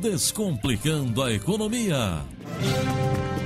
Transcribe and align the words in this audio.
Descomplicando 0.00 1.22
a 1.22 1.30
Economia. 1.30 2.24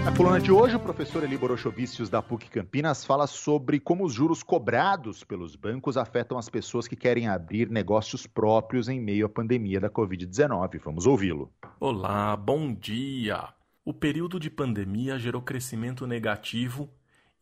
Na 0.04 0.16
coluna 0.16 0.38
de 0.40 0.52
hoje, 0.52 0.76
o 0.76 0.78
professor 0.78 1.24
Eli 1.24 1.36
Borochovicius 1.36 2.08
da 2.08 2.22
PUC 2.22 2.48
Campinas 2.48 3.04
fala 3.04 3.26
sobre 3.26 3.80
como 3.80 4.04
os 4.04 4.14
juros 4.14 4.40
cobrados 4.40 5.24
pelos 5.24 5.56
bancos 5.56 5.96
afetam 5.96 6.38
as 6.38 6.48
pessoas 6.48 6.86
que 6.86 6.94
querem 6.94 7.26
abrir 7.26 7.68
negócios 7.68 8.24
próprios 8.24 8.88
em 8.88 9.00
meio 9.00 9.26
à 9.26 9.28
pandemia 9.28 9.80
da 9.80 9.90
Covid-19. 9.90 10.78
Vamos 10.78 11.06
ouvi-lo. 11.06 11.50
Olá, 11.80 12.36
bom 12.36 12.72
dia! 12.72 13.48
O 13.84 13.92
período 13.92 14.38
de 14.38 14.48
pandemia 14.48 15.18
gerou 15.18 15.42
crescimento 15.42 16.06
negativo 16.06 16.88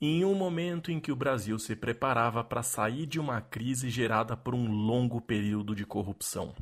em 0.01 0.25
um 0.25 0.35
momento 0.35 0.91
em 0.91 0.99
que 0.99 1.13
o 1.13 1.17
Brasil 1.17 1.59
se 1.59 1.77
preparava 1.77 2.43
para 2.43 2.63
sair 2.63 3.05
de 3.05 3.21
uma 3.21 3.43
crise 3.43 3.91
gerada 3.91 4.39
por 4.39 4.55
um 4.55 4.73
longo 4.73 5.21
período 5.21 5.75
de 5.75 5.85
corrupção. 5.85 6.55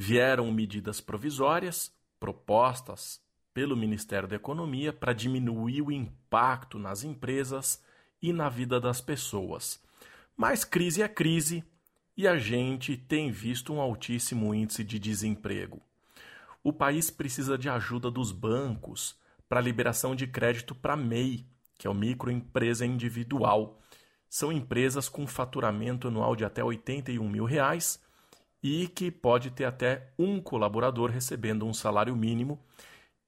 Vieram 0.00 0.52
medidas 0.52 1.00
provisórias, 1.00 1.92
propostas 2.20 3.20
pelo 3.52 3.76
Ministério 3.76 4.28
da 4.28 4.36
Economia 4.36 4.92
para 4.92 5.12
diminuir 5.12 5.82
o 5.82 5.90
impacto 5.90 6.78
nas 6.78 7.02
empresas 7.02 7.82
e 8.22 8.32
na 8.32 8.48
vida 8.48 8.80
das 8.80 9.00
pessoas. 9.00 9.82
Mas 10.36 10.64
crise 10.64 11.02
é 11.02 11.08
crise 11.08 11.64
e 12.16 12.28
a 12.28 12.38
gente 12.38 12.96
tem 12.96 13.32
visto 13.32 13.74
um 13.74 13.80
altíssimo 13.80 14.54
índice 14.54 14.84
de 14.84 15.00
desemprego. 15.00 15.82
O 16.62 16.72
país 16.72 17.10
precisa 17.10 17.58
de 17.58 17.68
ajuda 17.68 18.08
dos 18.08 18.30
bancos 18.30 19.18
para 19.48 19.60
liberação 19.60 20.14
de 20.14 20.28
crédito 20.28 20.76
para 20.76 20.96
MEI, 20.96 21.44
que 21.76 21.88
é 21.88 21.90
o 21.90 21.94
microempresa 21.94 22.86
individual. 22.86 23.80
São 24.30 24.52
empresas 24.52 25.08
com 25.08 25.26
faturamento 25.26 26.06
anual 26.06 26.36
de 26.36 26.44
até 26.44 26.62
81 26.62 27.28
mil 27.28 27.44
reais 27.44 28.00
e 28.62 28.88
que 28.88 29.10
pode 29.10 29.50
ter 29.50 29.64
até 29.64 30.12
um 30.18 30.40
colaborador 30.40 31.10
recebendo 31.10 31.66
um 31.66 31.72
salário 31.72 32.16
mínimo 32.16 32.58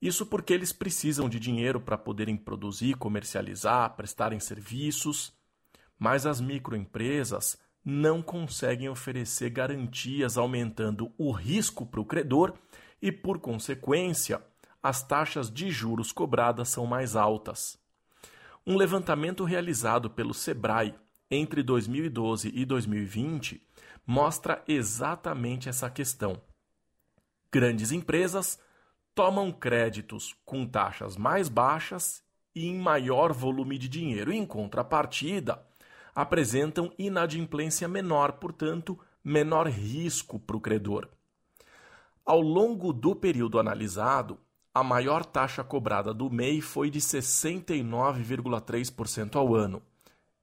isso 0.00 0.24
porque 0.24 0.54
eles 0.54 0.72
precisam 0.72 1.28
de 1.28 1.38
dinheiro 1.38 1.78
para 1.78 1.98
poderem 1.98 2.34
produzir, 2.34 2.94
comercializar, 2.94 3.94
prestarem 3.96 4.40
serviços, 4.40 5.32
mas 5.98 6.24
as 6.24 6.40
microempresas 6.40 7.58
não 7.84 8.22
conseguem 8.22 8.88
oferecer 8.88 9.50
garantias, 9.50 10.38
aumentando 10.38 11.12
o 11.18 11.30
risco 11.30 11.84
para 11.84 12.00
o 12.00 12.04
credor 12.04 12.54
e, 13.00 13.12
por 13.12 13.40
consequência, 13.40 14.42
as 14.82 15.02
taxas 15.02 15.50
de 15.50 15.70
juros 15.70 16.12
cobradas 16.12 16.70
são 16.70 16.86
mais 16.86 17.14
altas. 17.14 17.78
Um 18.66 18.76
levantamento 18.76 19.44
realizado 19.44 20.08
pelo 20.08 20.32
Sebrae 20.32 20.94
entre 21.30 21.62
2012 21.62 22.50
e 22.54 22.64
2020 22.64 23.60
mostra 24.10 24.62
exatamente 24.66 25.68
essa 25.68 25.88
questão. 25.88 26.42
Grandes 27.52 27.92
empresas 27.92 28.58
tomam 29.14 29.52
créditos 29.52 30.34
com 30.44 30.66
taxas 30.66 31.16
mais 31.16 31.48
baixas 31.48 32.20
e 32.52 32.66
em 32.66 32.76
maior 32.76 33.32
volume 33.32 33.78
de 33.78 33.88
dinheiro. 33.88 34.32
Em 34.32 34.44
contrapartida, 34.44 35.64
apresentam 36.12 36.92
inadimplência 36.98 37.86
menor, 37.86 38.32
portanto, 38.32 38.98
menor 39.22 39.68
risco 39.68 40.40
para 40.40 40.56
o 40.56 40.60
credor. 40.60 41.08
Ao 42.26 42.40
longo 42.40 42.92
do 42.92 43.14
período 43.14 43.60
analisado, 43.60 44.40
a 44.74 44.82
maior 44.82 45.24
taxa 45.24 45.62
cobrada 45.62 46.12
do 46.12 46.28
MEI 46.28 46.60
foi 46.60 46.90
de 46.90 47.00
69,3% 47.00 49.36
ao 49.36 49.54
ano. 49.54 49.80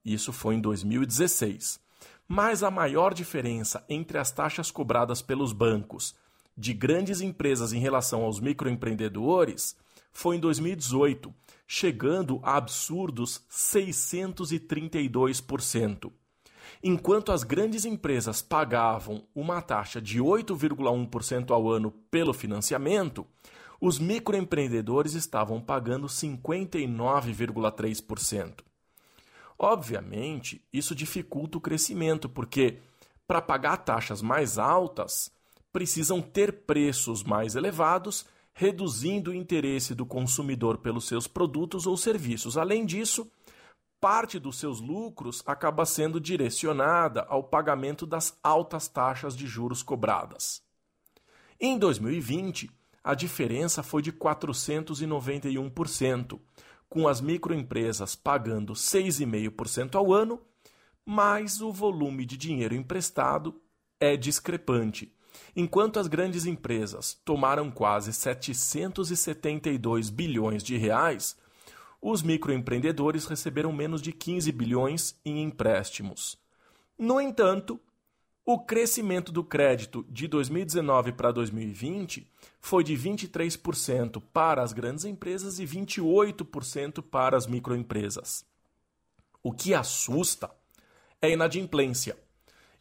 Isso 0.05 0.31
foi 0.31 0.55
em 0.55 0.61
2016. 0.61 1.85
Mas 2.27 2.61
a 2.61 2.69
maior 2.69 3.13
diferença 3.13 3.85
entre 3.87 4.17
as 4.17 4.31
taxas 4.31 4.69
cobradas 4.69 5.21
pelos 5.21 5.53
bancos 5.53 6.13
de 6.57 6.73
grandes 6.73 7.21
empresas 7.21 7.71
em 7.71 7.79
relação 7.79 8.23
aos 8.23 8.39
microempreendedores 8.39 9.77
foi 10.11 10.37
em 10.37 10.39
2018, 10.39 11.31
chegando 11.67 12.39
a 12.43 12.57
absurdos 12.57 13.43
632%. 13.49 16.11
Enquanto 16.83 17.31
as 17.31 17.43
grandes 17.43 17.85
empresas 17.85 18.41
pagavam 18.41 19.23
uma 19.33 19.61
taxa 19.61 20.01
de 20.01 20.19
8,1% 20.19 21.51
ao 21.51 21.69
ano 21.69 21.91
pelo 22.11 22.33
financiamento, 22.33 23.25
os 23.79 23.99
microempreendedores 23.99 25.13
estavam 25.13 25.61
pagando 25.61 26.07
59,3%. 26.07 28.66
Obviamente, 29.59 30.63
isso 30.71 30.93
dificulta 30.93 31.57
o 31.57 31.61
crescimento, 31.61 32.29
porque 32.29 32.79
para 33.27 33.41
pagar 33.41 33.77
taxas 33.77 34.21
mais 34.21 34.57
altas, 34.57 35.31
precisam 35.71 36.21
ter 36.21 36.65
preços 36.65 37.23
mais 37.23 37.55
elevados, 37.55 38.25
reduzindo 38.53 39.31
o 39.31 39.33
interesse 39.33 39.93
do 39.93 40.05
consumidor 40.05 40.77
pelos 40.77 41.07
seus 41.07 41.27
produtos 41.27 41.85
ou 41.85 41.97
serviços. 41.97 42.57
Além 42.57 42.85
disso, 42.85 43.29
parte 43.99 44.39
dos 44.39 44.57
seus 44.57 44.79
lucros 44.79 45.43
acaba 45.45 45.85
sendo 45.85 46.19
direcionada 46.19 47.25
ao 47.29 47.43
pagamento 47.43 48.05
das 48.05 48.37
altas 48.41 48.87
taxas 48.87 49.35
de 49.35 49.45
juros 49.45 49.83
cobradas. 49.83 50.61
Em 51.59 51.77
2020, 51.77 52.71
a 53.03 53.13
diferença 53.13 53.83
foi 53.83 54.01
de 54.01 54.11
491%, 54.11 56.39
com 56.89 57.07
as 57.07 57.21
microempresas 57.21 58.15
pagando 58.15 58.73
6,5% 58.73 59.95
ao 59.95 60.13
ano, 60.13 60.41
mas 61.05 61.61
o 61.61 61.71
volume 61.71 62.25
de 62.25 62.37
dinheiro 62.37 62.75
emprestado 62.75 63.59
é 63.99 64.15
discrepante 64.17 65.11
Enquanto 65.55 65.99
as 65.99 66.07
grandes 66.07 66.45
empresas 66.45 67.19
tomaram 67.25 67.71
quase 67.71 68.13
772 68.13 70.09
bilhões 70.09 70.63
de 70.63 70.77
reais, 70.77 71.35
os 72.01 72.21
microempreendedores 72.21 73.25
receberam 73.25 73.71
menos 73.73 74.01
de 74.01 74.11
15 74.11 74.51
bilhões 74.51 75.19
em 75.25 75.43
empréstimos. 75.43 76.37
No 76.97 77.19
entanto, 77.19 77.79
o 78.49 78.57
crescimento 78.57 79.29
do 79.29 79.43
crédito 79.43 80.05
de 80.09 80.25
2019 80.25 81.11
para 81.11 81.33
2020 81.33 82.25
foi 82.61 82.81
de 82.81 82.93
23% 82.93 84.23
para 84.31 84.63
as 84.63 84.71
grandes 84.71 85.03
empresas 85.03 85.59
e 85.59 85.65
28% 85.65 87.01
para 87.01 87.35
as 87.35 87.45
microempresas. 87.45 88.45
O 89.43 89.51
que 89.51 89.73
assusta 89.73 90.49
é 91.21 91.27
a 91.27 91.31
inadimplência. 91.31 92.17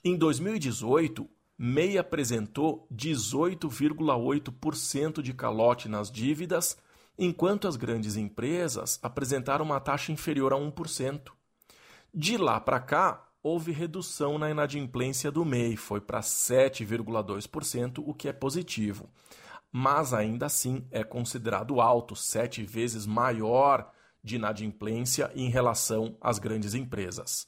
Em 0.04 0.16
2018, 0.16 1.28
MEI 1.59 1.98
apresentou 1.98 2.87
18,8% 2.94 5.21
de 5.21 5.34
calote 5.34 5.88
nas 5.88 6.12
dívidas, 6.12 6.78
enquanto 7.19 7.66
as 7.66 7.75
grandes 7.75 8.15
empresas 8.15 9.00
apresentaram 9.03 9.65
uma 9.65 9.81
taxa 9.81 10.12
inferior 10.12 10.53
a 10.53 10.56
1%. 10.56 11.33
De 12.15 12.37
lá 12.37 12.60
para 12.60 12.78
cá, 12.78 13.26
houve 13.47 13.71
redução 13.71 14.39
na 14.39 14.51
inadimplência 14.51 15.31
do 15.31 15.45
MEI, 15.45 15.77
foi 15.77 16.01
para 16.01 16.19
7,2%, 16.19 18.03
o 18.05 18.12
que 18.12 18.29
é 18.29 18.33
positivo. 18.33 19.09
Mas 19.71 20.12
ainda 20.12 20.47
assim 20.47 20.84
é 20.91 21.05
considerado 21.05 21.81
alto, 21.81 22.17
sete 22.17 22.65
vezes 22.65 23.07
maior 23.07 23.89
de 24.21 24.34
inadimplência 24.34 25.31
em 25.33 25.49
relação 25.49 26.17
às 26.21 26.41
grandes 26.41 26.75
empresas. 26.75 27.47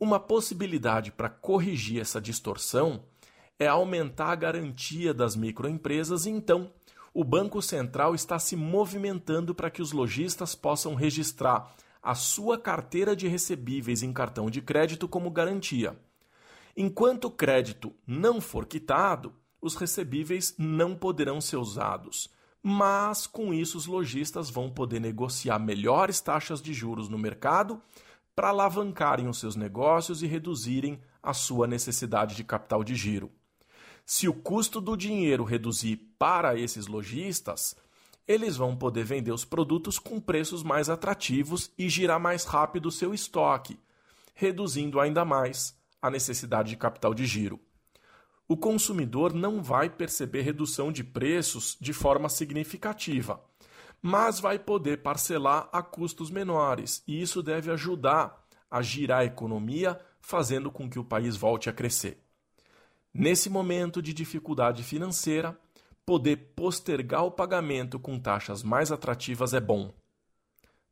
Uma 0.00 0.18
possibilidade 0.18 1.12
para 1.12 1.28
corrigir 1.28 2.00
essa 2.00 2.18
distorção 2.18 3.04
é 3.58 3.66
aumentar 3.66 4.28
a 4.28 4.36
garantia 4.36 5.12
das 5.12 5.36
microempresas, 5.36 6.24
e 6.24 6.30
então 6.30 6.72
o 7.12 7.22
Banco 7.22 7.60
Central 7.60 8.14
está 8.14 8.38
se 8.38 8.56
movimentando 8.56 9.54
para 9.54 9.68
que 9.68 9.82
os 9.82 9.92
lojistas 9.92 10.54
possam 10.54 10.94
registrar 10.94 11.74
a 12.04 12.14
sua 12.14 12.58
carteira 12.58 13.16
de 13.16 13.26
recebíveis 13.26 14.02
em 14.02 14.12
cartão 14.12 14.50
de 14.50 14.60
crédito 14.60 15.08
como 15.08 15.30
garantia. 15.30 15.98
Enquanto 16.76 17.24
o 17.24 17.30
crédito 17.30 17.94
não 18.06 18.42
for 18.42 18.66
quitado, 18.66 19.32
os 19.58 19.74
recebíveis 19.74 20.54
não 20.58 20.94
poderão 20.94 21.40
ser 21.40 21.56
usados. 21.56 22.28
Mas 22.62 23.26
com 23.26 23.54
isso 23.54 23.78
os 23.78 23.86
lojistas 23.86 24.50
vão 24.50 24.70
poder 24.70 25.00
negociar 25.00 25.58
melhores 25.58 26.20
taxas 26.20 26.60
de 26.60 26.74
juros 26.74 27.08
no 27.08 27.18
mercado 27.18 27.80
para 28.36 28.50
alavancarem 28.50 29.26
os 29.26 29.38
seus 29.38 29.56
negócios 29.56 30.22
e 30.22 30.26
reduzirem 30.26 31.00
a 31.22 31.32
sua 31.32 31.66
necessidade 31.66 32.36
de 32.36 32.44
capital 32.44 32.84
de 32.84 32.94
giro. 32.94 33.32
Se 34.04 34.28
o 34.28 34.34
custo 34.34 34.78
do 34.78 34.94
dinheiro 34.94 35.42
reduzir 35.42 35.96
para 36.18 36.54
esses 36.58 36.86
lojistas, 36.86 37.74
eles 38.26 38.56
vão 38.56 38.76
poder 38.76 39.04
vender 39.04 39.32
os 39.32 39.44
produtos 39.44 39.98
com 39.98 40.20
preços 40.20 40.62
mais 40.62 40.88
atrativos 40.88 41.70
e 41.78 41.88
girar 41.88 42.20
mais 42.20 42.44
rápido 42.44 42.86
o 42.86 42.92
seu 42.92 43.12
estoque, 43.12 43.78
reduzindo 44.34 45.00
ainda 45.00 45.24
mais 45.24 45.78
a 46.00 46.10
necessidade 46.10 46.70
de 46.70 46.76
capital 46.76 47.14
de 47.14 47.26
giro. 47.26 47.60
O 48.46 48.56
consumidor 48.56 49.32
não 49.32 49.62
vai 49.62 49.88
perceber 49.88 50.42
redução 50.42 50.92
de 50.92 51.02
preços 51.02 51.76
de 51.80 51.92
forma 51.92 52.28
significativa 52.28 53.40
mas 54.06 54.38
vai 54.38 54.58
poder 54.58 54.98
parcelar 54.98 55.66
a 55.72 55.82
custos 55.82 56.30
menores, 56.30 57.02
e 57.08 57.22
isso 57.22 57.42
deve 57.42 57.70
ajudar 57.70 58.46
a 58.70 58.82
girar 58.82 59.20
a 59.20 59.24
economia, 59.24 59.98
fazendo 60.20 60.70
com 60.70 60.90
que 60.90 60.98
o 60.98 61.04
país 61.04 61.38
volte 61.38 61.70
a 61.70 61.72
crescer. 61.72 62.22
Nesse 63.14 63.48
momento 63.48 64.02
de 64.02 64.12
dificuldade 64.12 64.82
financeira, 64.82 65.58
poder 66.06 66.36
postergar 66.54 67.24
o 67.24 67.30
pagamento 67.30 67.98
com 67.98 68.18
taxas 68.18 68.62
mais 68.62 68.92
atrativas 68.92 69.54
é 69.54 69.60
bom. 69.60 69.92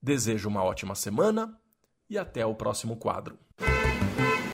Desejo 0.01 0.49
uma 0.49 0.65
ótima 0.65 0.95
semana 0.95 1.59
e 2.09 2.19
até 2.19 2.45
o 2.45 2.55
próximo 2.55 2.97
quadro. 2.97 3.39